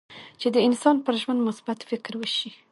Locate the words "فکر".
1.89-2.13